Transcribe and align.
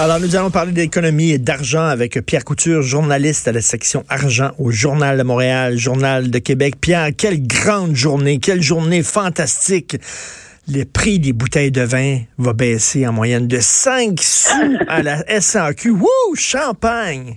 Alors, 0.00 0.20
nous 0.20 0.36
allons 0.36 0.50
parler 0.50 0.70
d'économie 0.70 1.32
et 1.32 1.38
d'argent 1.38 1.84
avec 1.84 2.24
Pierre 2.24 2.44
Couture, 2.44 2.82
journaliste 2.82 3.48
à 3.48 3.52
la 3.52 3.60
section 3.60 4.04
argent 4.08 4.52
au 4.58 4.70
Journal 4.70 5.18
de 5.18 5.22
Montréal, 5.24 5.76
Journal 5.76 6.30
de 6.30 6.38
Québec. 6.38 6.74
Pierre, 6.80 7.08
quelle 7.16 7.44
grande 7.44 7.96
journée, 7.96 8.38
quelle 8.38 8.62
journée 8.62 9.02
fantastique. 9.02 9.96
Le 10.72 10.84
prix 10.84 11.18
des 11.18 11.32
bouteilles 11.32 11.72
de 11.72 11.82
vin 11.82 12.18
va 12.36 12.52
baisser 12.52 13.06
en 13.08 13.12
moyenne 13.12 13.48
de 13.48 13.58
5 13.58 14.20
sous 14.20 14.78
à 14.86 15.02
la 15.02 15.40
SAQ. 15.40 15.90
Wouh, 15.90 16.34
champagne! 16.36 17.34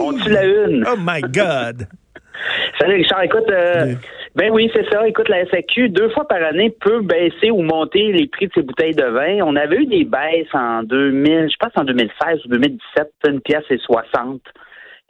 On 0.00 0.12
tue 0.12 0.30
la 0.30 0.44
une. 0.44 0.84
Oh 0.86 0.96
my 0.98 1.20
God! 1.22 1.88
Salut 2.78 2.94
Richard, 2.96 3.22
écoute, 3.22 3.50
euh, 3.50 3.94
ben 4.34 4.50
oui, 4.50 4.70
c'est 4.74 4.88
ça. 4.90 5.06
Écoute, 5.06 5.28
la 5.28 5.46
SAQ, 5.46 5.90
deux 5.90 6.08
fois 6.10 6.26
par 6.26 6.42
année, 6.42 6.70
peut 6.80 7.02
baisser 7.02 7.50
ou 7.52 7.62
monter 7.62 8.12
les 8.12 8.26
prix 8.26 8.48
de 8.48 8.52
ses 8.54 8.62
bouteilles 8.62 8.94
de 8.94 9.04
vin. 9.04 9.38
On 9.44 9.54
avait 9.54 9.76
eu 9.76 9.86
des 9.86 10.04
baisses 10.04 10.52
en 10.52 10.82
2000, 10.82 11.48
je 11.50 11.56
pense 11.58 11.72
en 11.76 11.84
2016 11.84 12.44
ou 12.44 12.48
2017, 12.48 13.12
une 13.28 13.40
pièce 13.40 13.64
et 13.70 13.78
60. 13.78 14.40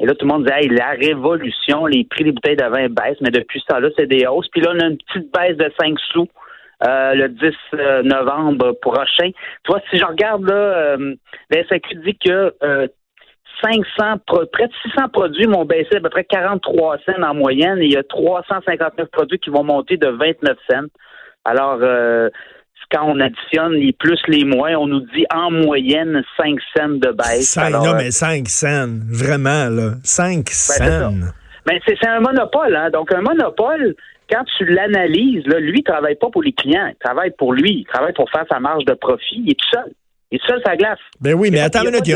Et 0.00 0.06
là, 0.06 0.14
tout 0.14 0.26
le 0.26 0.32
monde 0.32 0.44
disait, 0.44 0.60
hey, 0.60 0.68
la 0.68 0.90
révolution, 0.90 1.86
les 1.86 2.04
prix 2.04 2.24
des 2.24 2.32
bouteilles 2.32 2.56
de 2.56 2.64
vin 2.64 2.88
baissent, 2.88 3.20
mais 3.22 3.30
depuis 3.30 3.60
ce 3.60 3.66
temps-là, 3.66 3.88
c'est 3.96 4.06
des 4.06 4.26
hausses. 4.26 4.48
Puis 4.48 4.60
là, 4.60 4.72
on 4.74 4.80
a 4.80 4.86
une 4.88 4.98
petite 4.98 5.32
baisse 5.32 5.56
de 5.56 5.72
5 5.80 5.98
sous. 6.12 6.28
Euh, 6.86 7.14
le 7.14 7.28
10 7.28 7.54
euh, 7.74 8.02
novembre 8.02 8.72
prochain. 8.72 9.30
Tu 9.30 9.68
vois, 9.68 9.80
si 9.90 9.96
je 9.96 10.04
regarde 10.04 10.44
là, 10.44 10.54
euh, 10.54 11.14
la 11.48 11.64
SAQ 11.66 11.94
dit 12.04 12.18
que 12.18 12.52
500, 13.62 14.18
près 14.26 14.66
de 14.66 14.72
600 14.94 15.08
produits 15.12 15.46
m'ont 15.46 15.64
baissé 15.64 15.96
à 15.96 16.00
peu 16.00 16.10
près 16.10 16.24
43 16.24 16.98
cents 17.06 17.22
en 17.22 17.34
moyenne 17.34 17.78
et 17.78 17.86
il 17.86 17.92
y 17.92 17.96
a 17.96 18.02
359 18.02 19.08
produits 19.10 19.38
qui 19.38 19.50
vont 19.50 19.64
monter 19.64 19.96
de 19.96 20.08
29 20.08 20.56
cents. 20.70 20.86
Alors, 21.44 21.78
euh, 21.82 22.30
quand 22.90 23.04
on 23.06 23.20
additionne 23.20 23.72
les 23.72 23.92
plus, 23.92 24.20
les 24.28 24.44
moins, 24.44 24.74
on 24.76 24.86
nous 24.86 25.00
dit 25.00 25.26
en 25.34 25.50
moyenne 25.50 26.22
5 26.36 26.58
cents 26.76 26.88
de 26.88 27.12
baisse. 27.12 27.56
non, 27.56 27.86
euh, 27.86 27.94
mais 27.96 28.10
5 28.10 28.48
cents, 28.48 28.88
vraiment, 29.10 29.68
là. 29.68 29.92
5 30.02 30.36
ben, 30.36 30.44
cents. 30.46 31.12
Mais 31.66 31.80
c'est 31.86 32.06
un 32.06 32.20
monopole, 32.20 32.76
hein. 32.76 32.90
Donc, 32.90 33.12
un 33.12 33.22
monopole, 33.22 33.94
quand 34.30 34.44
tu 34.56 34.64
l'analyses, 34.66 35.44
lui, 35.46 35.80
il 35.80 35.82
travaille 35.82 36.16
pas 36.16 36.28
pour 36.30 36.42
les 36.42 36.52
clients, 36.52 36.86
il 36.88 36.96
travaille 37.02 37.32
pour 37.36 37.52
lui, 37.52 37.80
il 37.80 37.86
travaille 37.86 38.12
pour 38.12 38.30
faire 38.30 38.44
sa 38.50 38.60
marge 38.60 38.84
de 38.84 38.94
profit, 38.94 39.42
il 39.44 39.50
est 39.50 39.58
tout 39.58 39.68
seul. 39.72 39.92
Il 40.30 40.36
est 40.36 40.46
seul 40.46 40.60
sa 40.64 40.76
glace. 40.76 40.98
Ben 41.20 41.34
oui, 41.34 41.50
mais 41.50 41.60
attends 41.60 41.82
une 41.82 41.90
minute, 41.90 42.06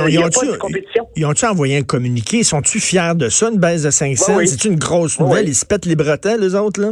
ils 1.17 1.25
ont-tu 1.27 1.45
envoyé 1.47 1.79
un 1.79 1.83
communiqué? 1.83 2.43
Sont-tu 2.43 2.81
fiers 2.81 3.15
de 3.15 3.29
ça, 3.29 3.49
une 3.49 3.59
baisse 3.59 3.83
de 3.83 3.91
5 3.91 4.17
cents? 4.17 4.39
C'est 4.45 4.65
une 4.65 4.77
grosse 4.77 5.21
nouvelle? 5.21 5.49
Ils 5.49 5.55
se 5.55 5.67
pètent 5.67 5.87
les 5.87 5.97
bretelles, 5.97 6.41
les 6.41 6.55
autres, 6.55 6.81
là? 6.81 6.91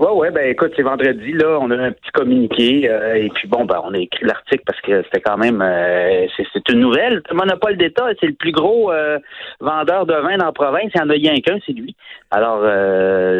Oui, 0.00 0.06
oui, 0.14 0.28
ben 0.32 0.48
écoute, 0.48 0.72
c'est 0.76 0.82
vendredi, 0.82 1.32
là, 1.32 1.58
on 1.60 1.72
a 1.72 1.76
un 1.76 1.90
petit 1.90 2.12
communiqué, 2.14 2.88
euh, 2.88 3.14
et 3.16 3.28
puis 3.30 3.48
bon, 3.48 3.64
ben 3.64 3.80
on 3.82 3.92
a 3.94 3.98
écrit 3.98 4.24
l'article 4.26 4.62
parce 4.64 4.80
que 4.82 5.02
c'était 5.02 5.20
quand 5.20 5.36
même, 5.36 5.60
euh, 5.60 6.24
c'est 6.36 6.68
une 6.72 6.78
nouvelle. 6.78 7.20
Le 7.28 7.34
monopole 7.34 7.76
d'État, 7.76 8.06
c'est 8.20 8.28
le 8.28 8.34
plus 8.34 8.52
gros 8.52 8.92
euh, 8.92 9.18
vendeur 9.58 10.06
de 10.06 10.14
vin 10.14 10.36
dans 10.36 10.46
la 10.46 10.52
province. 10.52 10.92
Il 10.94 11.00
n'y 11.00 11.04
en 11.04 11.10
a 11.10 11.12
rien 11.14 11.40
qu'un, 11.40 11.58
c'est 11.66 11.72
lui. 11.72 11.96
Alors, 12.30 12.60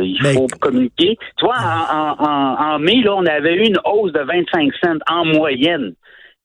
il 0.02 0.19
faut 0.34 0.48
communiquer. 0.58 1.16
Tu 1.36 1.44
vois, 1.44 1.58
en, 1.58 2.16
en, 2.19 2.74
en, 2.74 2.78
mai, 2.80 3.02
là, 3.05 3.14
on 3.14 3.27
avait 3.27 3.55
eu 3.55 3.66
une 3.66 3.78
hausse 3.84 4.12
de 4.12 4.20
25 4.20 4.72
cents 4.83 4.98
en 5.08 5.27
moyenne. 5.27 5.92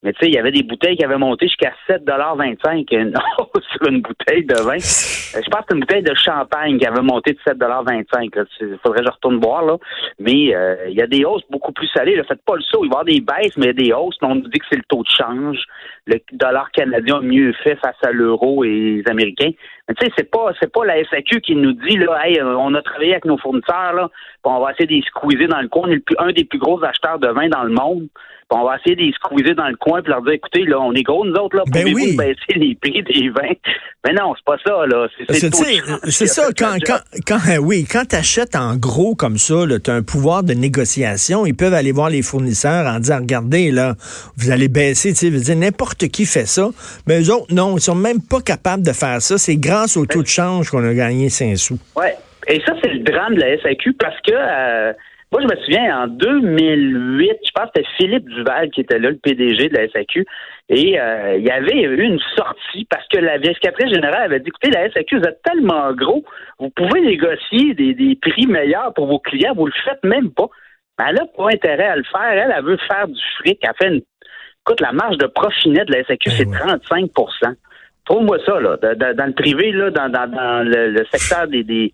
Mais 0.03 0.11
tu 0.13 0.19
sais, 0.19 0.27
il 0.27 0.35
y 0.35 0.37
avait 0.37 0.51
des 0.51 0.63
bouteilles 0.63 0.97
qui 0.97 1.05
avaient 1.05 1.17
monté 1.17 1.47
jusqu'à 1.47 1.71
7,25 1.89 2.85
sur 3.71 3.87
une 3.87 4.01
bouteille 4.01 4.43
de 4.43 4.55
vin. 4.55 4.75
Euh, 4.75 5.41
je 5.43 5.49
pense 5.49 5.61
que 5.61 5.65
c'est 5.69 5.75
une 5.75 5.79
bouteille 5.79 6.03
de 6.03 6.13
champagne 6.13 6.77
qui 6.77 6.85
avait 6.85 7.01
monté 7.01 7.31
de 7.31 7.39
7,25 7.39 8.45
Il 8.59 8.79
faudrait 8.83 8.99
que 8.99 9.05
je 9.05 9.11
retourne 9.11 9.39
boire, 9.39 9.63
là. 9.63 9.77
Mais 10.19 10.53
euh, 10.53 10.89
il 10.89 10.95
y 10.95 11.01
a 11.01 11.07
des 11.07 11.23
hausses 11.23 11.43
beaucoup 11.49 11.71
plus 11.71 11.87
salées. 11.87 12.17
Ne 12.17 12.23
Faites 12.23 12.43
pas 12.45 12.55
le 12.55 12.61
saut. 12.63 12.83
Il 12.83 12.89
va 12.89 13.03
y 13.03 13.03
avoir 13.03 13.05
des 13.05 13.21
baisses, 13.21 13.55
mais 13.55 13.67
il 13.67 13.67
y 13.67 13.69
a 13.69 13.73
des 13.73 13.93
hausses. 13.93 14.17
On 14.21 14.35
nous 14.35 14.49
dit 14.49 14.59
que 14.59 14.65
c'est 14.69 14.75
le 14.75 14.83
taux 14.89 15.03
de 15.03 15.09
change. 15.09 15.63
Le 16.05 16.19
dollar 16.33 16.69
canadien 16.71 17.17
a 17.17 17.21
mieux 17.21 17.53
fait 17.63 17.77
face 17.77 17.95
à 18.03 18.11
l'euro 18.11 18.65
et 18.65 18.67
les 18.67 19.03
Américains. 19.09 19.51
Mais 19.87 19.95
tu 19.95 20.05
sais, 20.05 20.11
c'est 20.17 20.29
pas 20.29 20.51
c'est 20.59 20.71
pas 20.71 20.85
la 20.85 21.01
SAQ 21.05 21.41
qui 21.41 21.55
nous 21.55 21.73
dit 21.73 21.97
là, 21.97 22.19
hey, 22.25 22.39
euh, 22.39 22.57
on 22.57 22.73
a 22.73 22.81
travaillé 22.81 23.11
avec 23.11 23.25
nos 23.25 23.37
fournisseurs, 23.37 23.93
là, 23.93 24.09
on 24.43 24.59
va 24.59 24.71
essayer 24.71 24.85
de 24.85 24.93
les 24.93 25.01
squeezer 25.01 25.47
dans 25.47 25.61
le 25.61 25.67
coin. 25.69 25.83
On 25.87 25.91
est 25.91 26.03
un 26.17 26.31
des 26.31 26.43
plus 26.43 26.59
gros 26.59 26.83
acheteurs 26.83 27.19
de 27.19 27.27
vin 27.27 27.47
dans 27.47 27.63
le 27.63 27.73
monde 27.73 28.07
on 28.49 28.65
va 28.65 28.77
essayer 28.77 28.95
de 28.95 29.01
les 29.01 29.13
squeezer 29.13 29.55
dans 29.55 29.67
le 29.67 29.75
coin 29.75 30.01
et 30.01 30.07
leur 30.07 30.21
dire 30.21 30.33
écoutez, 30.33 30.65
là, 30.65 30.79
on 30.79 30.93
est 30.93 31.03
gros, 31.03 31.25
nous 31.25 31.33
autres, 31.33 31.57
là, 31.57 31.63
ben 31.71 31.81
pouvez-vous 31.81 32.17
baisser 32.17 32.53
les 32.55 32.75
prix 32.75 33.03
des 33.03 33.29
vins? 33.29 33.55
Mais 34.05 34.13
non, 34.13 34.33
c'est 34.35 34.45
pas 34.45 34.57
ça, 34.65 34.85
là. 34.85 35.07
C'est 36.07 36.27
ça, 36.27 36.49
quand, 36.57 36.77
quand, 36.85 36.99
quand, 37.25 37.39
oui, 37.61 37.85
quand 37.89 38.03
tu 38.09 38.15
achètes 38.15 38.55
en 38.55 38.75
gros 38.75 39.15
comme 39.15 39.37
ça, 39.37 39.55
tu 39.83 39.89
as 39.89 39.93
un 39.93 40.03
pouvoir 40.03 40.43
de 40.43 40.53
négociation, 40.53 41.45
ils 41.45 41.55
peuvent 41.55 41.73
aller 41.73 41.91
voir 41.91 42.09
les 42.09 42.21
fournisseurs 42.21 42.85
en 42.85 42.99
disant 42.99 43.19
regardez, 43.19 43.71
là, 43.71 43.95
vous 44.37 44.51
allez 44.51 44.67
baisser, 44.67 45.13
tu 45.13 45.39
sais, 45.39 45.55
n'importe 45.55 46.07
qui 46.07 46.25
fait 46.25 46.47
ça. 46.47 46.69
Mais 47.07 47.21
eux 47.21 47.33
autres, 47.33 47.53
non, 47.53 47.77
ils 47.77 47.81
sont 47.81 47.95
même 47.95 48.21
pas 48.21 48.41
capables 48.41 48.83
de 48.83 48.91
faire 48.91 49.21
ça. 49.21 49.37
C'est 49.37 49.57
grâce 49.57 49.97
au 49.97 50.05
taux 50.05 50.21
de 50.21 50.27
change 50.27 50.69
qu'on 50.69 50.83
a 50.83 50.93
gagné 50.93 51.29
5 51.29 51.57
sous. 51.57 51.79
Oui. 51.95 52.07
Et 52.47 52.61
ça, 52.65 52.73
c'est 52.81 52.89
le 52.89 52.99
drame 52.99 53.35
de 53.35 53.39
la 53.39 53.57
SAQ 53.61 53.93
parce 53.93 54.19
que 54.21 54.33
euh, 54.33 54.93
moi, 55.33 55.41
je 55.41 55.47
me 55.47 55.61
souviens, 55.63 56.03
en 56.03 56.07
2008, 56.07 57.31
je 57.43 57.51
pense 57.55 57.65
que 57.65 57.71
c'était 57.77 57.87
Philippe 57.97 58.29
Duval 58.29 58.69
qui 58.69 58.81
était 58.81 58.99
là, 58.99 59.09
le 59.09 59.17
PDG 59.17 59.69
de 59.69 59.75
la 59.75 59.89
SAQ, 59.89 60.27
et 60.69 60.99
euh, 60.99 61.37
il 61.37 61.43
y 61.43 61.49
avait 61.49 61.81
eu 61.81 62.03
une 62.03 62.19
sortie 62.35 62.85
parce 62.85 63.07
que 63.07 63.17
la 63.17 63.39
vérificatrice 63.39 63.91
générale 63.91 64.25
avait 64.25 64.41
dit, 64.41 64.49
écoutez, 64.49 64.69
la 64.69 64.91
SAQ, 64.91 65.17
vous 65.17 65.23
êtes 65.23 65.41
tellement 65.41 65.91
gros, 65.93 66.23
vous 66.59 66.69
pouvez 66.69 67.01
négocier 67.01 67.73
des, 67.73 68.15
prix 68.21 68.45
meilleurs 68.45 68.93
pour 68.93 69.07
vos 69.07 69.17
clients, 69.17 69.55
vous 69.55 69.65
le 69.65 69.73
faites 69.83 70.03
même 70.03 70.29
pas. 70.29 70.49
Mais 70.99 71.05
elle 71.09 71.15
n'a 71.15 71.25
pas 71.35 71.47
intérêt 71.51 71.87
à 71.87 71.95
le 71.95 72.03
faire. 72.03 72.31
Elle, 72.31 72.53
elle 72.55 72.63
veut 72.63 72.77
faire 72.87 73.07
du 73.07 73.21
fric. 73.39 73.57
Elle 73.63 73.71
fait 73.81 73.87
une... 73.87 74.01
Écoute, 74.61 74.81
la 74.81 74.91
marge 74.91 75.17
de 75.17 75.25
profit 75.25 75.71
net 75.71 75.87
de 75.87 75.93
la 75.93 76.03
SAQ, 76.03 76.29
ben 76.29 76.35
c'est 76.37 76.93
35% 76.93 77.55
Trouve-moi 78.05 78.37
ça, 78.45 78.59
là, 78.59 78.77
dans, 78.77 79.25
le 79.25 79.33
privé, 79.33 79.71
là, 79.71 79.89
dans, 79.89 80.63
le, 80.63 81.03
secteur 81.11 81.47
des 81.47 81.91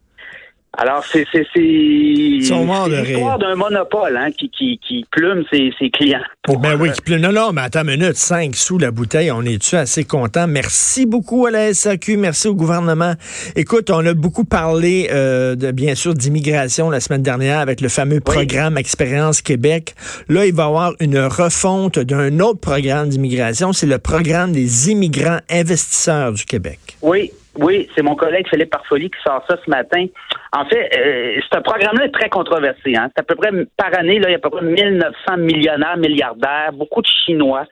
alors, 0.78 1.04
c'est 1.04 1.26
c'est 1.34 1.60
l'histoire 1.60 3.40
d'un 3.40 3.56
monopole 3.56 4.16
hein, 4.16 4.30
qui, 4.32 4.50
qui, 4.50 4.80
qui 4.88 5.06
plume 5.12 5.44
ses, 5.52 5.74
ses 5.80 5.90
clients. 5.90 6.22
ben 6.48 6.80
oui, 6.80 6.92
qui 6.92 7.02
plume. 7.02 7.22
Non, 7.22 7.32
non, 7.32 7.52
mais 7.52 7.62
attends 7.62 7.82
une 7.82 8.00
minute, 8.00 8.16
5 8.16 8.56
sous 8.56 8.78
la 8.78 8.92
bouteille, 8.92 9.32
on 9.32 9.42
est-tu 9.42 9.76
assez 9.76 10.04
content? 10.04 10.48
Merci 10.48 11.06
beaucoup 11.06 11.48
à 11.48 11.52
la 11.52 11.74
SAQ, 11.74 12.18
merci 12.18 12.48
au 12.48 12.54
gouvernement. 12.54 13.14
Écoute, 13.56 13.90
on 13.90 14.06
a 14.06 14.14
beaucoup 14.14 14.46
parlé, 14.46 15.10
euh, 15.12 15.56
de, 15.56 15.72
bien 15.72 15.96
sûr, 15.96 16.14
d'immigration 16.14 16.90
la 16.90 17.00
semaine 17.00 17.24
dernière 17.24 17.60
avec 17.60 17.82
le 17.82 17.90
fameux 17.90 18.20
programme 18.22 18.78
Expérience 18.78 19.42
Québec. 19.42 19.96
Là, 20.30 20.46
il 20.46 20.54
va 20.54 20.64
y 20.64 20.68
avoir 20.68 20.94
une 21.00 21.20
refonte 21.20 21.98
d'un 21.98 22.40
autre 22.40 22.60
programme 22.60 23.10
d'immigration, 23.10 23.74
c'est 23.74 23.88
le 23.88 23.98
programme 23.98 24.52
des 24.52 24.92
immigrants 24.92 25.40
investisseurs 25.50 26.32
du 26.34 26.46
Québec. 26.46 26.80
Oui, 27.02 27.32
oui, 27.62 27.90
c'est 27.96 28.04
mon 28.04 28.16
collègue 28.16 28.48
Philippe 28.50 28.72
Parfoli 28.72 29.10
qui 29.10 29.22
sort 29.26 29.44
ça 29.50 29.58
ce 29.64 29.70
matin. 29.70 30.06
En 30.52 30.66
fait, 30.66 30.90
euh, 30.98 31.40
ce 31.52 31.60
programme-là 31.60 32.10
très 32.10 32.30
controversé. 32.30 32.96
Hein. 32.96 33.10
C'est 33.16 33.22
à 33.22 33.24
peu 33.24 33.36
près, 33.36 33.52
par 33.78 33.98
année, 33.98 34.20
là, 34.20 34.30
il 34.30 34.32
y 34.32 34.36
a 34.36 34.38
à 34.38 34.40
peu 34.40 34.50
près 34.50 34.64
1900 34.64 35.38
millionnaires, 35.38 35.98
milliardaires, 35.98 36.72
beaucoup 36.74 37.02
de 37.02 37.08
Chinois 37.26 37.66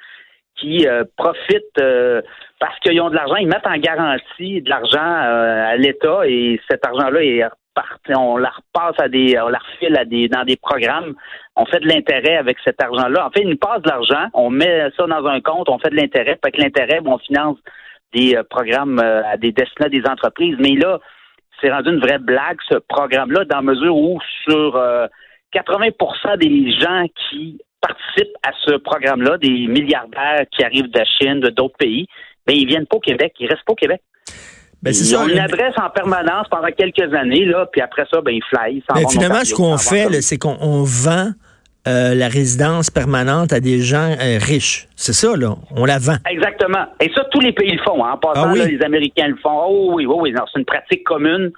qui 0.55 0.87
euh, 0.87 1.03
profitent 1.15 1.79
euh, 1.79 2.21
parce 2.59 2.77
qu'ils 2.79 2.99
ont 2.99 3.09
de 3.09 3.15
l'argent, 3.15 3.35
ils 3.35 3.47
mettent 3.47 3.67
en 3.67 3.77
garantie 3.77 4.61
de 4.61 4.69
l'argent 4.69 4.99
à 4.99 5.75
l'État 5.75 6.21
et 6.25 6.59
cet 6.67 6.83
argent-là 6.85 7.51
on 8.15 8.37
la 8.37 8.49
repasse 8.49 8.99
à 8.99 9.07
des, 9.07 9.39
on 9.39 9.49
la 9.49 9.59
refile 9.59 9.97
à 9.97 10.05
des, 10.05 10.27
dans 10.27 10.43
des 10.43 10.55
programmes. 10.57 11.13
On 11.55 11.65
fait 11.65 11.79
de 11.79 11.87
l'intérêt 11.87 12.37
avec 12.37 12.57
cet 12.63 12.81
argent-là. 12.81 13.27
En 13.27 13.29
fait, 13.29 13.41
ils 13.41 13.49
nous 13.49 13.57
passent 13.57 13.81
de 13.81 13.89
l'argent, 13.89 14.27
on 14.33 14.49
met 14.49 14.89
ça 14.97 15.05
dans 15.05 15.25
un 15.25 15.41
compte, 15.41 15.69
on 15.69 15.79
fait 15.79 15.89
de 15.89 15.95
l'intérêt, 15.95 16.37
avec 16.41 16.57
l'intérêt, 16.57 16.99
on 17.05 17.17
finance 17.19 17.57
des 18.13 18.35
euh, 18.35 18.43
programmes 18.49 18.99
euh, 18.99 19.23
à 19.25 19.37
des 19.37 19.51
destinats 19.51 19.89
des 19.89 20.03
entreprises. 20.09 20.55
Mais 20.59 20.75
là, 20.75 20.99
c'est 21.61 21.71
rendu 21.71 21.89
une 21.89 21.99
vraie 21.99 22.19
blague, 22.19 22.57
ce 22.69 22.77
programme-là, 22.87 23.45
dans 23.45 23.57
la 23.57 23.61
mesure 23.61 23.95
où 23.95 24.19
sur 24.43 24.79
80% 25.53 25.91
euh, 26.33 26.37
des 26.37 26.71
gens 26.79 27.05
qui 27.29 27.59
participent 27.81 28.35
à 28.43 28.51
ce 28.65 28.77
programme-là, 28.77 29.37
des 29.37 29.67
milliardaires 29.67 30.45
qui 30.51 30.63
arrivent 30.63 30.91
de 30.91 31.01
Chine, 31.17 31.39
de 31.39 31.49
d'autres 31.49 31.77
pays, 31.77 32.07
ben, 32.45 32.55
ils 32.55 32.67
viennent 32.67 32.85
pas 32.85 32.97
au 32.97 33.01
Québec, 33.01 33.33
ils 33.39 33.47
restent 33.47 33.65
pas 33.65 33.73
au 33.73 33.77
Québec. 33.77 34.01
Ben, 34.81 34.91
ils 34.93 35.15
ont 35.15 35.27
une 35.27 35.39
adresse 35.39 35.73
en 35.81 35.89
permanence 35.89 36.47
pendant 36.49 36.67
quelques 36.67 37.13
années, 37.13 37.45
là, 37.45 37.67
puis 37.71 37.81
après 37.81 38.05
ça, 38.11 38.21
ben, 38.21 38.31
ils 38.31 38.43
flyent. 38.43 38.83
Ben, 38.93 39.07
finalement, 39.09 39.43
ce 39.43 39.53
qu'on 39.53 39.77
fait, 39.77 40.21
c'est 40.21 40.37
qu'on 40.37 40.83
vend 40.83 41.31
euh, 41.87 42.15
la 42.15 42.27
résidence 42.27 42.89
permanente 42.89 43.53
à 43.53 43.59
des 43.59 43.79
gens 43.79 44.11
euh, 44.19 44.37
riches. 44.39 44.87
C'est 44.95 45.13
ça, 45.13 45.35
là. 45.35 45.55
On 45.75 45.85
la 45.85 45.99
vend. 45.99 46.17
Exactement. 46.29 46.85
Et 46.99 47.09
ça, 47.15 47.23
tous 47.31 47.39
les 47.39 47.53
pays 47.53 47.71
le 47.71 47.81
font. 47.83 48.03
Hein. 48.03 48.11
En 48.13 48.17
passant, 48.17 48.51
ah 48.53 48.65
les 48.65 48.81
Américains 48.83 49.27
le 49.27 49.37
font. 49.37 49.63
Oh 49.67 49.91
oui, 49.93 50.05
oui, 50.05 50.15
oui. 50.19 50.33
C'est 50.51 50.59
une 50.59 50.65
pratique 50.65 51.03
commune. 51.03 51.51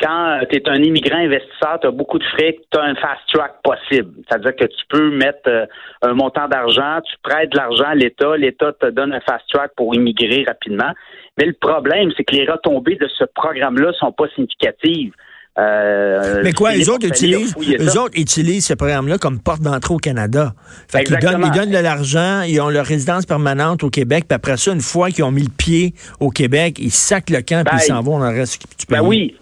Quand 0.00 0.40
euh, 0.40 0.44
tu 0.48 0.56
es 0.56 0.68
un 0.68 0.82
immigrant 0.82 1.18
investisseur, 1.18 1.78
tu 1.80 1.86
as 1.86 1.90
beaucoup 1.90 2.18
de 2.18 2.24
frais, 2.24 2.56
tu 2.70 2.78
as 2.78 2.82
un 2.82 2.94
fast 2.94 3.20
track 3.32 3.54
possible. 3.64 4.12
C'est-à-dire 4.28 4.56
que 4.56 4.64
tu 4.64 4.84
peux 4.88 5.10
mettre 5.10 5.68
un 6.02 6.14
montant 6.14 6.48
d'argent, 6.48 7.00
tu 7.04 7.16
prêtes 7.22 7.50
de 7.50 7.56
l'argent 7.56 7.88
à 7.88 7.94
l'État, 7.94 8.36
l'État 8.36 8.72
te 8.72 8.86
donne 8.90 9.12
un 9.12 9.20
fast 9.20 9.44
track 9.48 9.72
pour 9.76 9.94
immigrer 9.94 10.44
rapidement. 10.46 10.92
Mais 11.38 11.46
le 11.46 11.54
problème, 11.54 12.10
c'est 12.16 12.24
que 12.24 12.34
les 12.34 12.50
retombées 12.50 12.96
de 12.96 13.08
ce 13.18 13.24
programme-là 13.34 13.92
sont 13.94 14.12
pas 14.12 14.28
significatives. 14.34 15.12
Mais 15.56 16.52
quoi, 16.52 16.72
les 16.72 16.88
autres 16.88 17.06
utilisent, 17.06 17.54
eux 17.58 17.98
autres 17.98 18.18
utilisent 18.18 18.66
ce 18.66 18.74
programme-là 18.74 19.18
comme 19.18 19.38
porte 19.38 19.60
d'entrée 19.60 19.94
au 19.94 19.98
Canada. 19.98 20.54
Fait 20.88 21.04
qu'ils 21.04 21.18
donnent, 21.18 21.42
ils 21.44 21.50
donnent 21.50 21.70
de 21.70 21.78
l'argent, 21.78 22.42
ils 22.42 22.60
ont 22.60 22.70
leur 22.70 22.86
résidence 22.86 23.26
permanente 23.26 23.84
au 23.84 23.90
Québec, 23.90 24.24
puis 24.28 24.34
après 24.34 24.56
ça, 24.56 24.72
une 24.72 24.80
fois 24.80 25.10
qu'ils 25.10 25.24
ont 25.24 25.30
mis 25.30 25.42
le 25.42 25.50
pied 25.50 25.94
au 26.20 26.30
Québec, 26.30 26.78
ils 26.78 26.90
sacent 26.90 27.30
le 27.30 27.42
camp, 27.42 27.64
puis 27.66 27.76
ils 27.76 27.88
ben, 27.88 27.96
s'en 27.96 28.02
vont 28.02 28.18
dans 28.18 28.30
le 28.30 28.38
reste 28.38 28.62
du 28.78 28.86
pays. 28.86 28.98
Ben 28.98 29.06
oui, 29.06 29.36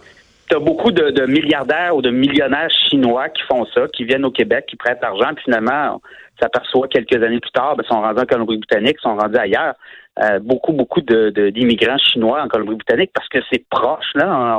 tu 0.50 0.56
as 0.56 0.61
beaucoup 0.61 0.91
de, 0.91 1.26
milliardaires 1.26 1.94
ou 1.94 2.02
de 2.02 2.11
millionnaires 2.11 2.70
chinois 2.88 3.29
qui 3.29 3.43
font 3.43 3.64
ça, 3.73 3.87
qui 3.93 4.05
viennent 4.05 4.25
au 4.25 4.31
Québec, 4.31 4.67
qui 4.69 4.76
prêtent 4.76 5.00
l'argent, 5.00 5.32
puis 5.35 5.44
finalement, 5.44 5.97
on 5.97 6.00
s'aperçoit 6.43 6.88
quelques 6.88 7.23
années 7.23 7.41
plus 7.41 7.52
tard, 7.52 7.76
ben, 7.76 7.85
ils 7.85 7.93
sont 7.93 8.00
rendus 8.00 8.20
en 8.20 8.26
Colombie-Britannique, 8.26 8.97
ils 8.99 9.02
sont 9.02 9.17
rendus 9.17 9.38
ailleurs. 9.38 9.75
Euh, 10.19 10.41
beaucoup, 10.41 10.73
beaucoup 10.73 11.00
d'immigrants 11.00 11.97
chinois 11.99 12.43
en 12.43 12.49
Colombie-Britannique 12.49 13.12
parce 13.14 13.29
que 13.29 13.38
c'est 13.50 13.64
proche 13.70 14.12
là 14.17 14.58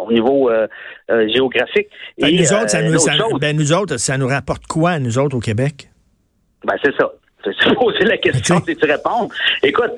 au 0.00 0.12
niveau 0.12 0.50
euh, 0.50 0.66
euh, 1.10 1.28
géographique. 1.28 1.86
Ben, 2.18 2.28
Et, 2.28 2.38
nous, 2.38 2.52
autres, 2.52 2.70
ça 2.70 2.82
nous, 2.82 3.38
ben, 3.38 3.56
nous 3.56 3.72
autres, 3.72 3.96
ça 3.98 4.18
nous 4.18 4.26
rapporte 4.26 4.66
quoi, 4.66 4.98
nous 4.98 5.16
autres, 5.16 5.36
au 5.36 5.40
Québec? 5.40 5.88
Ben, 6.64 6.74
c'est 6.82 6.94
ça. 6.98 7.12
C'est 7.44 7.74
poser 7.74 8.04
la 8.04 8.18
question, 8.18 8.56
c'est 8.64 8.76
tu 8.76 8.86
réponds. 8.86 9.28
Écoute, 9.62 9.92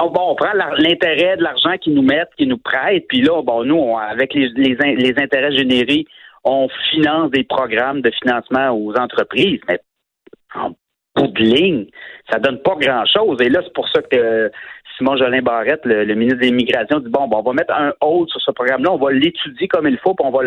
on, 0.00 0.10
bon, 0.10 0.30
on 0.30 0.34
prend 0.34 0.52
l'intérêt 0.78 1.36
de 1.36 1.42
l'argent 1.42 1.76
qu'ils 1.78 1.94
nous 1.94 2.02
mettent, 2.02 2.34
qu'ils 2.36 2.48
nous 2.48 2.58
prêtent, 2.58 3.06
puis 3.08 3.22
là, 3.22 3.42
bon, 3.42 3.64
nous, 3.64 3.96
avec 3.98 4.34
les, 4.34 4.48
les, 4.48 5.14
intérêts 5.18 5.52
générés, 5.52 6.06
on 6.44 6.68
finance 6.90 7.30
des 7.30 7.44
programmes 7.44 8.00
de 8.02 8.10
financement 8.22 8.70
aux 8.70 8.94
entreprises, 8.94 9.60
mais 9.68 9.80
en 10.54 10.70
bout 11.16 11.28
de 11.28 11.42
ligne, 11.42 11.86
ça 12.30 12.38
donne 12.38 12.60
pas 12.62 12.76
grand-chose. 12.78 13.38
Et 13.40 13.48
là, 13.48 13.60
c'est 13.64 13.72
pour 13.72 13.88
ça 13.88 14.02
que 14.02 14.50
Simon 14.96 15.16
Jolin 15.16 15.42
Barrette, 15.42 15.84
le, 15.84 16.14
ministre 16.14 16.40
de 16.40 16.44
l'Immigration, 16.44 17.00
dit 17.00 17.10
bon, 17.10 17.28
on 17.30 17.42
va 17.42 17.52
mettre 17.52 17.74
un 17.74 17.92
hold 18.00 18.28
sur 18.28 18.40
ce 18.40 18.50
programme-là, 18.52 18.92
on 18.92 18.98
va 18.98 19.12
l'étudier 19.12 19.68
comme 19.68 19.86
il 19.86 19.98
faut, 19.98 20.14
puis 20.14 20.26
on 20.26 20.30
va 20.30 20.44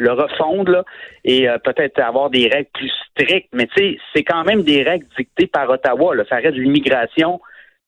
le, 0.00 0.12
refondre 0.12 0.84
et 1.24 1.48
euh, 1.48 1.58
peut-être 1.58 2.00
avoir 2.00 2.30
des 2.30 2.48
règles 2.48 2.70
plus 2.74 2.90
strictes. 3.10 3.48
Mais 3.52 3.66
tu 3.66 3.82
sais, 3.82 3.98
c'est 4.14 4.24
quand 4.24 4.44
même 4.44 4.62
des 4.62 4.82
règles 4.82 5.06
dictées 5.16 5.46
par 5.46 5.68
Ottawa. 5.68 6.14
Ça 6.28 6.36
reste 6.36 6.56
de 6.56 6.62
l'immigration. 6.62 7.40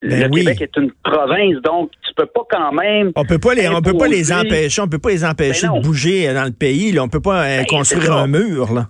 Ben 0.02 0.20
le 0.24 0.28
Québec 0.28 0.60
est 0.60 0.76
une 0.76 0.90
province, 1.04 1.62
donc 1.62 1.92
tu 2.04 2.12
peux 2.16 2.26
pas 2.26 2.42
quand 2.50 2.72
même. 2.72 3.12
On 3.14 3.24
peut 3.24 3.38
pas 3.38 3.54
les, 3.54 3.68
on 3.68 3.80
peut 3.80 3.96
pas 3.96 4.08
les 4.08 4.32
empêcher, 4.32 4.82
on 4.82 4.88
peut 4.88 4.98
pas 4.98 5.10
les 5.10 5.24
empêcher 5.24 5.68
ben 5.68 5.78
de 5.78 5.82
bouger 5.82 6.34
dans 6.34 6.44
le 6.44 6.50
pays. 6.50 6.90
Là. 6.90 7.04
On 7.04 7.08
peut 7.08 7.20
pas 7.20 7.44
euh, 7.44 7.58
ben, 7.58 7.66
construire 7.66 8.12
un 8.12 8.26
mur. 8.26 8.72
Là. 8.72 8.88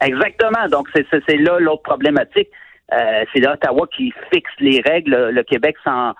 Exactement. 0.00 0.66
Donc 0.70 0.88
c'est 0.94 1.36
là 1.36 1.58
l'autre 1.60 1.82
problématique. 1.82 2.48
Euh, 2.92 3.24
c'est 3.32 3.40
l'Ottawa 3.40 3.86
qui 3.94 4.12
fixe 4.32 4.50
les 4.60 4.80
règles. 4.80 5.30
Le 5.30 5.42
Québec 5.42 5.76
s'en 5.84 6.14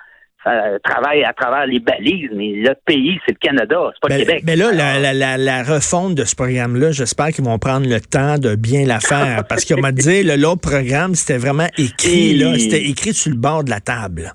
euh, 0.46 0.78
travaille 0.84 1.24
à 1.24 1.32
travers 1.32 1.66
les 1.66 1.80
balises, 1.80 2.30
mais 2.34 2.52
le 2.52 2.74
pays, 2.84 3.18
c'est 3.24 3.32
le 3.32 3.38
Canada, 3.38 3.90
c'est 3.94 4.08
pas 4.08 4.14
le 4.14 4.24
Québec. 4.24 4.42
Mais 4.46 4.56
là, 4.56 4.72
la, 4.72 5.62
refonte 5.62 6.14
de 6.14 6.24
ce 6.24 6.34
programme-là, 6.36 6.92
j'espère 6.92 7.28
qu'ils 7.28 7.44
vont 7.44 7.58
prendre 7.58 7.88
le 7.88 8.00
temps 8.00 8.36
de 8.36 8.54
bien 8.54 8.84
la 8.86 9.00
faire. 9.00 9.44
parce 9.48 9.64
qu'on 9.64 9.80
m'a 9.80 9.92
dit, 9.92 10.22
l'autre 10.22 10.60
programme, 10.60 11.14
c'était 11.14 11.38
vraiment 11.38 11.68
écrit, 11.78 12.34
là, 12.34 12.58
c'était 12.58 12.84
écrit 12.84 13.14
sur 13.14 13.30
le 13.30 13.38
bord 13.38 13.64
de 13.64 13.70
la 13.70 13.80
table. 13.80 14.34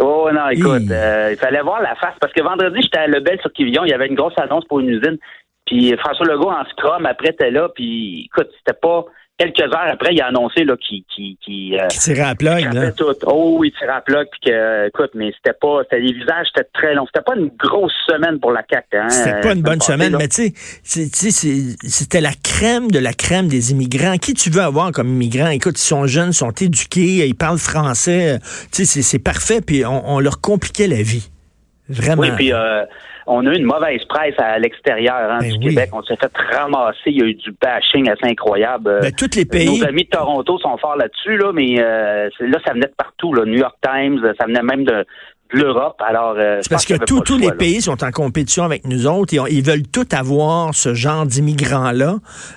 Oh 0.00 0.28
non, 0.32 0.48
écoute, 0.50 0.90
euh, 0.92 1.30
il 1.32 1.38
fallait 1.38 1.60
voir 1.60 1.82
la 1.82 1.96
face. 1.96 2.14
Parce 2.20 2.32
que 2.32 2.42
vendredi, 2.42 2.80
j'étais 2.80 2.98
à 2.98 3.08
Lebel 3.08 3.40
sur 3.40 3.52
Quivillon, 3.52 3.84
il 3.84 3.90
y 3.90 3.94
avait 3.94 4.06
une 4.06 4.14
grosse 4.14 4.38
annonce 4.38 4.64
pour 4.66 4.78
une 4.78 4.90
usine. 4.90 5.18
Puis 5.66 5.94
François 5.98 6.26
Legault 6.26 6.50
en 6.50 6.64
scrum, 6.66 7.04
après, 7.04 7.30
était 7.30 7.50
là, 7.50 7.68
puis 7.74 8.26
écoute, 8.26 8.48
c'était 8.58 8.78
pas 8.80 9.04
quelques 9.38 9.60
heures 9.60 9.88
après, 9.90 10.12
il 10.12 10.20
a 10.20 10.26
annoncé 10.26 10.64
là 10.64 10.76
qu'il 10.76 11.04
qui 11.14 11.38
qui, 11.42 11.78
euh, 11.78 11.86
tirait 11.88 12.22
à 12.22 12.34
plug, 12.34 12.72
là. 12.74 12.92
Tout. 12.92 13.14
Oh, 13.26 13.62
il 13.64 13.72
tirait 13.72 13.92
à 13.92 14.00
plug 14.00 14.26
puis 14.30 14.50
que 14.50 14.88
écoute, 14.88 15.10
mais 15.14 15.32
c'était 15.36 15.56
pas 15.58 15.82
c'était 15.84 16.00
les 16.00 16.12
visages 16.12 16.46
c'était 16.54 16.68
très 16.74 16.94
long. 16.94 17.06
C'était 17.06 17.24
pas 17.24 17.36
une 17.36 17.50
grosse 17.56 17.92
semaine 18.08 18.40
pour 18.40 18.52
la 18.52 18.62
CAC 18.62 18.86
hein. 18.92 19.08
C'était 19.08 19.40
pas 19.40 19.52
une 19.52 19.62
bonne 19.62 19.80
semaine, 19.80 20.16
mais 20.18 20.28
tu 20.28 20.52
sais, 20.82 21.70
c'était 21.82 22.20
la 22.20 22.32
crème 22.42 22.90
de 22.90 22.98
la 22.98 23.12
crème 23.12 23.48
des 23.48 23.70
immigrants. 23.70 24.16
Qui 24.18 24.34
tu 24.34 24.50
veux 24.50 24.62
avoir 24.62 24.92
comme 24.92 25.08
immigrant 25.08 25.48
Écoute, 25.48 25.78
ils 25.78 25.84
sont 25.84 26.06
jeunes, 26.06 26.30
ils 26.30 26.34
sont 26.34 26.50
éduqués, 26.50 27.26
ils 27.26 27.34
parlent 27.34 27.58
français, 27.58 28.38
tu 28.72 28.84
sais 28.84 29.02
c'est 29.02 29.18
parfait 29.18 29.60
puis 29.60 29.84
on, 29.86 30.16
on, 30.16 30.20
leur 30.20 30.40
compliquait 30.40 30.88
la 30.88 31.02
vie. 31.02 31.30
Vraiment. 31.88 32.22
Oui, 32.22 32.30
puis 32.36 32.52
euh, 32.52 32.84
on 33.26 33.46
a 33.46 33.52
eu 33.52 33.56
une 33.56 33.64
mauvaise 33.64 34.04
presse 34.08 34.34
à 34.38 34.58
l'extérieur 34.58 35.30
hein, 35.30 35.38
ben 35.40 35.52
du 35.52 35.58
Québec. 35.58 35.90
On 35.92 36.02
s'est 36.02 36.16
fait 36.16 36.32
ramasser. 36.52 36.98
Il 37.06 37.18
y 37.18 37.22
a 37.22 37.26
eu 37.26 37.34
du 37.34 37.52
bashing 37.60 38.08
assez 38.08 38.26
incroyable. 38.26 38.98
Ben, 39.00 39.12
tous 39.12 39.36
les 39.36 39.44
pays. 39.44 39.78
Nos 39.78 39.86
amis 39.86 40.04
de 40.04 40.10
Toronto 40.10 40.58
sont 40.58 40.76
forts 40.78 40.96
là-dessus, 40.96 41.36
là, 41.36 41.52
mais 41.52 41.76
euh, 41.78 42.28
là, 42.40 42.58
ça 42.66 42.72
venait 42.72 42.86
de 42.86 42.94
partout. 42.96 43.32
Là. 43.34 43.44
New 43.44 43.58
York 43.58 43.76
Times, 43.82 44.20
ça 44.38 44.46
venait 44.46 44.62
même 44.62 44.84
de, 44.84 45.04
l'Europe. 45.52 46.00
Alors, 46.06 46.34
euh, 46.36 46.60
parce 46.68 46.84
que 46.84 46.94
tous 47.04 47.38
les 47.38 47.52
pays 47.52 47.80
sont 47.80 48.02
en 48.04 48.10
compétition 48.10 48.64
avec 48.64 48.86
nous 48.86 49.06
autres. 49.06 49.34
Et 49.34 49.54
ils 49.54 49.64
veulent 49.64 49.86
tous 49.86 50.06
avoir 50.14 50.74
ce 50.74 50.94
genre 50.94 51.26
d'immigrants-là. 51.26 52.16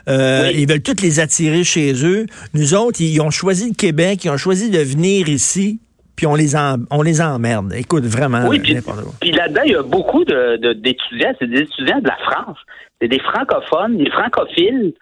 Euh, 0.10 0.52
ils 0.54 0.68
veulent 0.68 0.82
tous 0.82 1.02
les 1.02 1.20
attirer 1.20 1.64
chez 1.64 2.06
eux. 2.06 2.26
Nous 2.54 2.74
autres, 2.74 3.02
ils 3.02 3.20
ont 3.22 3.32
choisi 3.32 3.70
le 3.70 3.76
Québec, 3.76 4.26
ils 4.26 4.30
ont 4.30 4.38
choisi 4.38 4.70
de 4.70 4.80
venir 4.80 5.30
ici 5.30 5.80
puis 6.16 6.28
on 6.28 6.36
les 6.36 6.56
on 6.90 7.02
les 7.02 7.22
emmerde. 7.22 7.74
Écoute, 7.74 8.06
vraiment. 8.06 8.48
Oui, 8.48 8.60
puis, 8.60 9.32
là-dedans, 9.32 9.62
il 9.66 9.72
y 9.72 9.76
a 9.76 9.84
beaucoup 9.84 10.24
d'étudiants, 10.24 11.34
c'est 11.40 11.50
des 11.50 11.62
étudiants 11.62 12.00
de 12.00 12.08
la 12.08 12.18
France. 12.18 12.58
C'est 13.02 13.08
des 13.08 13.20
francophones, 13.20 13.98
des 13.98 14.10
francophiles. 14.10 14.94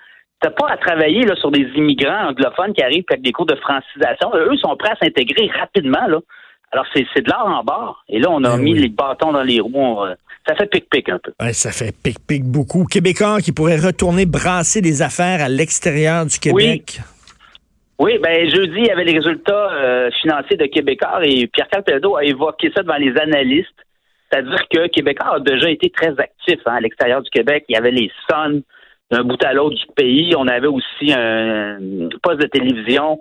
T'as 0.41 0.51
pas 0.51 0.69
à 0.69 0.77
travailler 0.77 1.25
là, 1.25 1.35
sur 1.35 1.51
des 1.51 1.67
immigrants 1.75 2.29
anglophones 2.29 2.73
qui 2.73 2.81
arrivent 2.81 3.03
avec 3.09 3.23
des 3.23 3.33
cours 3.33 3.45
de 3.45 3.55
francisation. 3.55 4.31
Eux 4.33 4.55
sont 4.57 4.77
prêts 4.77 4.91
à 4.91 4.95
s'intégrer 4.95 5.51
rapidement. 5.59 6.07
Là. 6.07 6.19
Alors, 6.71 6.85
c'est 6.93 7.01
de 7.01 7.29
l'art 7.29 7.45
en 7.45 7.63
bas. 7.63 7.95
Et 8.07 8.19
là, 8.19 8.29
on 8.31 8.43
a 8.45 8.55
ben 8.55 8.63
mis 8.63 8.73
les 8.73 8.87
bâtons 8.87 9.33
dans 9.33 9.43
les 9.43 9.59
roues. 9.59 9.97
ça 10.47 10.55
fait 10.55 10.67
pic-pic 10.67 11.09
un 11.09 11.19
peu. 11.19 11.33
ça 11.51 11.71
fait 11.71 11.93
pic-pic 11.93 12.45
beaucoup. 12.45 12.85
Québécois 12.85 13.41
qui 13.41 13.51
pourraient 13.51 13.79
retourner 13.79 14.25
brasser 14.25 14.79
des 14.79 15.01
affaires 15.01 15.41
à 15.41 15.49
l'extérieur 15.49 16.25
du 16.25 16.39
Québec. 16.39 16.99
Oui, 16.99 17.03
ben 17.99 18.49
jeudi, 18.49 18.77
il 18.77 18.85
y 18.87 18.91
avait 18.91 19.03
les 19.03 19.17
résultats 19.17 19.71
euh, 19.71 20.09
financiers 20.21 20.57
de 20.57 20.65
Québécois 20.65 21.19
et 21.23 21.47
Pierre-Carl 21.47 21.83
a 21.87 22.23
évoqué 22.23 22.71
ça 22.75 22.81
devant 22.81 22.95
les 22.95 23.15
analystes. 23.19 23.69
C'est-à-dire 24.31 24.61
que 24.69 24.87
Québécois 24.87 25.35
a 25.35 25.39
déjà 25.39 25.69
été 25.69 25.89
très 25.89 26.17
actif 26.17 26.59
hein, 26.65 26.75
à 26.75 26.79
l'extérieur 26.79 27.21
du 27.21 27.29
Québec. 27.29 27.65
Il 27.67 27.73
y 27.73 27.77
avait 27.77 27.91
les 27.91 28.11
Suns 28.29 28.61
d'un 29.11 29.23
bout 29.23 29.43
à 29.43 29.53
l'autre 29.53 29.75
du 29.75 29.85
pays. 29.95 30.33
On 30.37 30.47
avait 30.47 30.67
aussi 30.67 31.11
un 31.11 31.77
poste 32.21 32.39
de 32.39 32.47
télévision, 32.47 33.19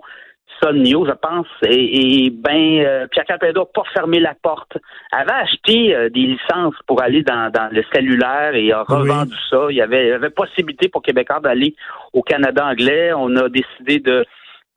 Sun 0.61 0.83
News, 0.83 1.05
je 1.05 1.13
pense. 1.13 1.47
Et, 1.65 2.29
ben, 2.29 2.79
euh, 2.79 3.07
Pierre-Carl 3.07 3.39
n'a 3.41 3.65
pas 3.65 3.83
fermé 3.93 4.19
la 4.19 4.35
porte. 4.41 4.77
avait 5.11 5.31
acheté 5.31 5.95
euh, 5.95 6.09
des 6.09 6.21
licences 6.21 6.75
pour 6.87 7.01
aller 7.01 7.23
dans, 7.23 7.51
le 7.71 7.83
cellulaire 7.93 8.55
et 8.55 8.71
a 8.71 8.83
revendu 8.83 9.35
ça. 9.49 9.67
Il 9.69 9.77
y, 9.77 9.81
avait, 9.81 10.05
il 10.05 10.09
y 10.09 10.13
avait 10.13 10.29
possibilité 10.29 10.89
pour 10.89 11.01
Québécois 11.01 11.39
d'aller 11.39 11.75
au 12.13 12.21
Canada 12.21 12.67
anglais. 12.67 13.11
On 13.13 13.35
a 13.35 13.49
décidé 13.49 13.99
de 13.99 14.25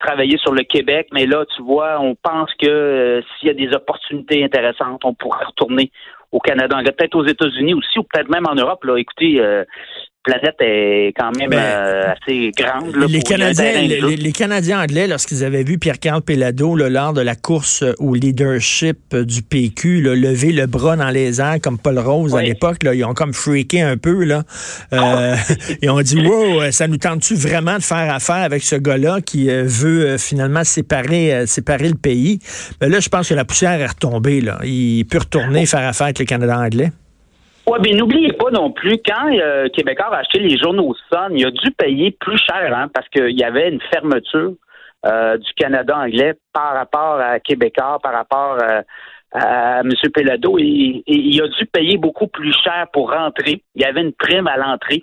travailler 0.03 0.37
sur 0.39 0.53
le 0.53 0.65
Québec, 0.65 1.09
mais 1.13 1.27
là, 1.27 1.45
tu 1.57 1.63
vois, 1.63 2.01
on 2.01 2.15
pense 2.15 2.51
que 2.55 2.67
euh, 2.67 3.23
s'il 3.39 3.49
y 3.49 3.51
a 3.51 3.55
des 3.55 3.75
opportunités 3.75 4.45
intéressantes, 4.45 5.05
on 5.05 5.15
pourrait 5.15 5.45
retourner 5.45 5.91
au 6.33 6.41
Canada, 6.41 6.79
peut-être 6.83 7.15
aux 7.15 7.27
États-Unis 7.27 7.75
aussi, 7.75 7.99
ou 7.99 8.03
peut-être 8.03 8.31
même 8.31 8.47
en 8.47 8.55
Europe. 8.55 8.85
Là, 8.85 8.97
écoutez, 8.97 9.41
euh, 9.41 9.65
planète 10.23 10.57
est 10.61 11.13
quand 11.17 11.33
même 11.37 11.51
ben, 11.51 11.59
euh, 11.59 12.13
assez 12.13 12.53
grande. 12.57 12.95
les, 13.09 13.23
Canadiens, 13.23 13.73
les, 13.83 14.33
Canadiens 14.33 14.83
anglais, 14.83 15.07
lorsqu'ils 15.07 15.45
avaient 15.45 15.65
vu 15.65 15.79
Pierre-Carl 15.79 16.23
Pellado 16.23 16.77
lors 16.77 17.13
de 17.13 17.21
la 17.21 17.35
course 17.35 17.85
au 17.99 18.15
leadership 18.15 19.17
du 19.17 19.43
PQ, 19.43 20.01
lever 20.01 20.53
le 20.53 20.67
bras 20.67 20.97
dans 20.97 21.11
les 21.11 21.41
airs 21.41 21.59
comme 21.63 21.79
Paul 21.79 21.99
Rose 21.99 22.35
à 22.35 22.43
l'époque, 22.43 22.79
ils 22.83 23.05
ont 23.05 23.15
comme 23.15 23.33
freaké 23.33 23.83
un 23.83 23.97
peu. 23.97 24.25
Là. 24.25 24.43
Euh, 24.93 25.37
ils 25.83 25.91
ont 25.91 26.01
dit, 26.01 26.25
wow, 26.25 26.71
ça 26.71 26.87
nous 26.87 26.99
tente-tu 26.99 27.35
vraiment 27.35 27.77
de 27.77 27.83
faire 27.83 28.13
affaire 28.15 28.37
avec 28.37 28.63
ce 28.63 28.77
gars-là 28.77 29.21
qui 29.21 29.51
euh, 29.51 29.65
veut 29.67 30.19
finalement 30.19 30.65
séparer, 30.65 31.47
séparer 31.47 31.89
le 31.89 31.97
pays? 31.97 32.39
Mais 32.81 32.87
ben 32.87 32.93
là, 32.93 33.01
je 33.01 33.09
pense 33.09 33.29
que 33.29 33.35
la 33.35 33.45
poussière 33.45 33.81
est 33.81 33.87
retombée. 33.87 34.41
Là. 34.41 34.59
Il 34.65 35.05
peut 35.05 35.19
retourner 35.19 35.67
faire 35.67 35.87
affaire 35.87 36.07
avec 36.07 36.19
le 36.19 36.25
Canada 36.25 36.59
anglais. 36.59 36.93
Oui, 37.67 37.79
mais 37.83 37.93
n'oubliez 37.93 38.33
pas 38.33 38.51
non 38.51 38.73
plus, 38.73 38.99
quand 39.07 39.33
euh, 39.33 39.69
Québécois 39.69 40.07
a 40.13 40.19
acheté 40.19 40.41
les 40.41 40.59
journaux 40.59 40.95
Sun, 41.09 41.29
il 41.31 41.47
a 41.47 41.51
dû 41.51 41.71
payer 41.71 42.11
plus 42.11 42.39
cher 42.39 42.77
hein, 42.77 42.89
parce 42.93 43.09
qu'il 43.09 43.39
y 43.39 43.45
avait 43.45 43.71
une 43.71 43.81
fermeture 43.93 44.55
euh, 45.07 45.37
du 45.37 45.53
Canada 45.55 45.97
anglais 45.97 46.35
par 46.53 46.75
rapport 46.75 47.21
à 47.21 47.39
Québécois, 47.39 47.99
par 48.03 48.13
rapport 48.13 48.59
euh, 48.63 48.83
à 49.33 49.81
M. 49.81 49.91
Pelado. 50.13 50.59
Et, 50.59 51.05
il 51.07 51.43
a 51.43 51.49
dû 51.49 51.67
payer 51.67 51.99
beaucoup 51.99 52.27
plus 52.27 52.53
cher 52.65 52.87
pour 52.93 53.13
rentrer. 53.13 53.63
Il 53.77 53.83
y 53.83 53.85
avait 53.85 54.03
une 54.03 54.13
prime 54.13 54.49
à 54.49 54.57
l'entrée. 54.57 55.03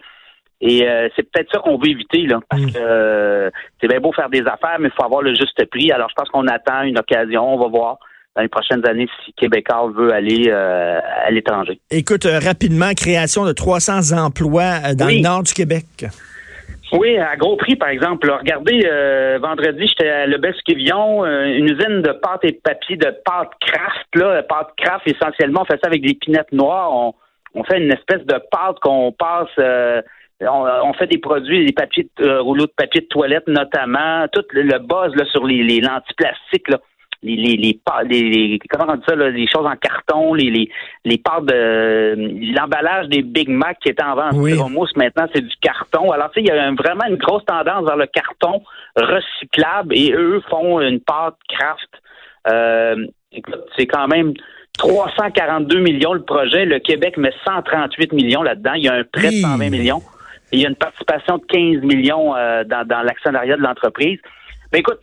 Et 0.62 0.86
euh, 0.86 1.08
c'est 1.16 1.24
peut-être 1.32 1.52
ça 1.54 1.60
qu'on 1.60 1.78
veut 1.78 1.88
éviter, 1.88 2.24
là, 2.24 2.40
parce 2.50 2.62
mm. 2.62 2.72
que 2.74 3.52
c'est 3.80 3.88
bien 3.88 4.02
beau 4.02 4.12
faire 4.12 4.30
des 4.30 4.42
affaires, 4.42 4.78
mais 4.80 4.90
il 4.90 4.94
faut 4.94 5.06
avoir 5.06 5.22
le 5.22 5.34
juste 5.34 5.66
prix. 5.70 5.92
Alors, 5.94 6.10
je 6.10 6.16
pense 6.16 6.28
qu'on 6.30 6.48
attend 6.48 6.82
une 6.82 7.00
occasion, 7.00 7.54
on 7.54 7.58
va 7.58 7.68
voir 7.68 7.98
dans 8.40 8.44
les 8.44 8.48
prochaines 8.50 8.86
années 8.88 9.08
si 9.26 9.34
Québécois 9.34 9.92
veut 9.94 10.14
aller 10.14 10.46
euh, 10.48 11.00
à 11.26 11.30
l'étranger. 11.30 11.80
Écoute, 11.92 12.26
euh, 12.26 12.40
rapidement, 12.40 12.92
création 12.96 13.46
de 13.46 13.52
300 13.52 14.18
emplois 14.18 14.80
euh, 14.86 14.94
dans 14.96 15.08
le 15.08 15.22
nord 15.22 15.44
du 15.44 15.54
Québec. 15.54 15.86
Oui, 16.94 17.18
à 17.18 17.36
gros 17.36 17.58
prix, 17.58 17.76
par 17.76 17.90
exemple. 17.90 18.32
regardez, 18.32 18.80
vendredi, 19.40 19.86
j'étais 19.86 20.10
à 20.10 20.26
Le 20.26 20.40
Besquevion, 20.40 21.24
une 21.24 21.66
usine 21.66 22.02
de 22.02 22.12
pâte 22.14 22.44
et 22.44 22.54
papier, 22.54 22.96
de 22.96 23.14
pâte 23.24 23.52
craft. 23.62 24.08
Là, 24.16 24.42
pâte 24.42 24.70
craft, 24.76 25.06
essentiellement, 25.06 25.62
on 25.62 25.66
fait 25.66 25.80
ça 25.84 25.88
avec 25.88 26.02
des 26.02 26.16
pinettes 26.16 26.52
noires. 26.52 26.92
On, 26.92 27.14
on 27.54 27.64
fait 27.64 27.78
une 27.78 27.92
espèce 27.92 28.26
de 28.26 28.42
pâte 28.50 28.80
qu'on 28.82 29.12
passe. 29.12 29.50
Euh, 29.60 30.02
on, 30.42 30.94
fait 30.94 31.06
des 31.06 31.20
produits, 31.20 31.64
des 31.64 31.74
papiers, 31.74 32.10
rouleaux 32.20 32.66
de 32.66 32.74
papier 32.76 33.02
de 33.02 33.08
toilette 33.08 33.48
notamment, 33.48 34.26
tout 34.32 34.46
le, 34.54 34.80
buzz 34.80 35.14
là, 35.16 35.26
sur 35.26 35.46
les, 35.46 35.62
les 35.62 35.82
lentilles 35.82 36.16
plastiques. 36.18 36.70
Là 36.70 36.80
les, 37.22 37.36
les, 37.36 37.58
les, 37.58 38.60
comment 38.70 38.94
on 38.94 38.96
dit 38.96 39.04
ça, 39.08 39.16
les 39.16 39.48
choses 39.48 39.66
en 39.66 39.76
carton, 39.76 40.34
les, 40.34 40.50
les, 40.50 40.70
les 41.04 41.18
pâtes 41.18 41.46
de 41.46 42.56
l'emballage 42.56 43.08
des 43.10 43.22
Big 43.22 43.50
Mac 43.50 43.78
qui 43.82 43.90
étaient 43.90 44.04
en 44.04 44.16
vente 44.16 44.34
oui. 44.36 44.54
mousse, 44.70 44.96
maintenant 44.96 45.28
c'est 45.34 45.42
du 45.42 45.56
carton. 45.62 46.12
Alors 46.12 46.32
tu 46.32 46.40
sais, 46.40 46.46
il 46.46 46.48
y 46.48 46.52
a 46.52 46.72
vraiment 46.72 47.06
une 47.10 47.18
grosse 47.18 47.44
tendance 47.46 47.86
vers 47.86 47.98
le 47.98 48.08
carton 48.08 48.62
recyclable 48.96 49.96
et 49.98 50.14
eux 50.14 50.42
font 50.50 50.80
une 50.80 51.02
pâte 51.02 51.36
craft. 51.50 51.90
Euh, 52.48 53.06
c'est 53.78 53.86
quand 53.86 54.08
même 54.08 54.34
342 54.78 55.80
millions 55.80 56.14
le 56.14 56.24
projet. 56.24 56.66
Le 56.66 56.80
Québec 56.80 57.18
met 57.18 57.34
138 57.46 58.14
millions 58.14 58.44
là-dedans. 58.44 58.74
Il 58.74 58.84
y 58.84 58.88
a 58.88 58.94
un 58.94 59.04
prêt 59.04 59.30
de 59.30 59.42
120 59.42 59.70
millions. 59.70 60.02
il 60.54 60.62
y 60.62 60.66
a 60.66 60.70
une 60.70 60.76
participation 60.76 61.38
de 61.38 61.46
15 61.46 61.84
millions 61.84 62.34
euh, 62.36 62.64
dans, 62.64 62.88
dans 62.88 63.02
l'actionnariat 63.02 63.58
de 63.58 63.62
l'entreprise. 63.62 64.20
Mais 64.72 64.80
écoute, 64.80 65.00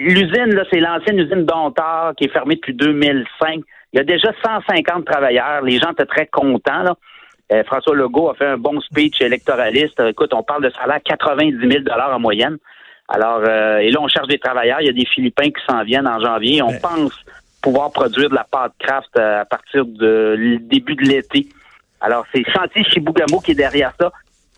L'usine, 0.00 0.54
là, 0.54 0.64
c'est 0.72 0.80
l'ancienne 0.80 1.18
usine 1.18 1.44
d'Ontard 1.44 2.14
qui 2.16 2.24
est 2.24 2.32
fermée 2.32 2.54
depuis 2.54 2.74
2005. 2.74 3.60
Il 3.92 3.96
y 3.96 4.00
a 4.00 4.04
déjà 4.04 4.32
150 4.42 5.04
travailleurs. 5.04 5.62
Les 5.62 5.78
gens 5.78 5.90
étaient 5.92 6.06
très 6.06 6.26
contents. 6.26 6.82
Là. 6.82 6.94
Euh, 7.52 7.64
François 7.64 7.94
Legault 7.94 8.30
a 8.30 8.34
fait 8.34 8.46
un 8.46 8.56
bon 8.56 8.80
speech 8.80 9.20
électoraliste. 9.20 10.00
Écoute, 10.00 10.32
on 10.32 10.42
parle 10.42 10.64
de 10.64 10.70
salaire 10.70 11.00
90 11.04 11.58
000 11.60 11.84
en 11.98 12.18
moyenne. 12.18 12.56
Alors, 13.08 13.42
euh, 13.46 13.78
et 13.78 13.90
là, 13.90 14.00
on 14.00 14.08
cherche 14.08 14.28
des 14.28 14.38
travailleurs. 14.38 14.80
Il 14.80 14.86
y 14.86 14.90
a 14.90 14.92
des 14.92 15.06
Philippins 15.06 15.50
qui 15.50 15.62
s'en 15.68 15.82
viennent 15.82 16.06
en 16.06 16.20
janvier. 16.20 16.62
On 16.62 16.78
pense 16.78 17.12
pouvoir 17.60 17.92
produire 17.92 18.30
de 18.30 18.34
la 18.34 18.46
pâte 18.50 18.72
craft 18.78 19.10
euh, 19.18 19.42
à 19.42 19.44
partir 19.44 19.84
du 19.84 20.58
début 20.60 20.94
de 20.94 21.02
l'été. 21.02 21.46
Alors, 22.00 22.24
c'est 22.32 22.42
Chantier 22.50 22.84
Chibougamau 22.84 23.40
qui 23.40 23.50
est 23.50 23.56
derrière 23.56 23.92
ça 24.00 24.10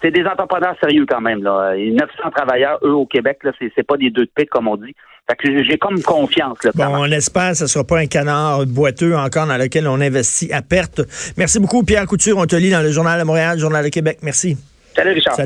c'est 0.02 0.10
des 0.10 0.24
entrepreneurs 0.24 0.74
sérieux 0.80 1.06
quand 1.08 1.20
même. 1.20 1.42
Là. 1.42 1.74
900 1.76 2.06
travailleurs, 2.34 2.78
eux, 2.82 2.92
au 2.92 3.06
Québec, 3.06 3.38
là, 3.44 3.52
c'est, 3.58 3.72
c'est 3.74 3.86
pas 3.86 3.96
des 3.96 4.10
deux 4.10 4.24
de 4.24 4.30
pique, 4.34 4.50
comme 4.50 4.68
on 4.68 4.76
dit. 4.76 4.94
Fait 5.30 5.36
que 5.36 5.62
j'ai 5.62 5.78
comme 5.78 6.02
confiance. 6.02 6.58
Là, 6.64 6.72
bon, 6.74 6.86
on 6.88 7.04
espère 7.04 7.50
que 7.50 7.58
ce 7.58 7.62
ne 7.64 7.68
sera 7.68 7.84
pas 7.84 7.98
un 7.98 8.06
canard 8.06 8.66
boiteux 8.66 9.16
encore 9.16 9.46
dans 9.46 9.56
lequel 9.56 9.86
on 9.86 10.00
investit 10.00 10.52
à 10.52 10.62
perte. 10.62 11.00
Merci 11.36 11.60
beaucoup, 11.60 11.84
Pierre 11.84 12.06
Couture. 12.06 12.38
On 12.38 12.46
te 12.46 12.56
lit 12.56 12.70
dans 12.70 12.82
le 12.82 12.90
Journal 12.90 13.20
de 13.20 13.24
Montréal, 13.24 13.58
Journal 13.58 13.84
de 13.84 13.90
Québec. 13.90 14.18
Merci. 14.22 14.56
Salut, 14.96 15.12
Richard. 15.12 15.36